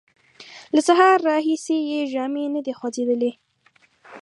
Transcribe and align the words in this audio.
له 0.75 0.81
سهاره 0.87 1.21
راهیسې 1.29 1.77
یې 1.89 2.01
ژامې 2.13 2.45
نه 2.53 2.59
دې 2.65 2.73
خوځېدلې! 2.79 3.31